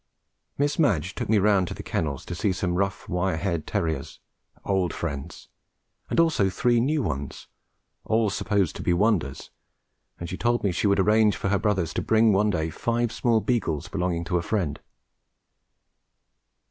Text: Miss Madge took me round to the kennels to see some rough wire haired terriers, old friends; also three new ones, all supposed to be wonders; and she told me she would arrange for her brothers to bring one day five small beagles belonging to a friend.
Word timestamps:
Miss 0.57 0.79
Madge 0.79 1.13
took 1.13 1.29
me 1.29 1.37
round 1.37 1.67
to 1.67 1.75
the 1.75 1.83
kennels 1.83 2.25
to 2.25 2.33
see 2.33 2.51
some 2.53 2.73
rough 2.73 3.07
wire 3.07 3.37
haired 3.37 3.67
terriers, 3.67 4.19
old 4.65 4.95
friends; 4.95 5.47
also 6.17 6.49
three 6.49 6.79
new 6.79 7.03
ones, 7.03 7.45
all 8.03 8.31
supposed 8.31 8.75
to 8.77 8.81
be 8.81 8.93
wonders; 8.93 9.51
and 10.19 10.27
she 10.27 10.37
told 10.39 10.63
me 10.63 10.71
she 10.71 10.87
would 10.87 10.99
arrange 10.99 11.35
for 11.37 11.49
her 11.49 11.59
brothers 11.59 11.93
to 11.93 12.01
bring 12.01 12.33
one 12.33 12.49
day 12.49 12.71
five 12.71 13.11
small 13.11 13.41
beagles 13.41 13.89
belonging 13.89 14.23
to 14.23 14.39
a 14.39 14.41
friend. 14.41 14.79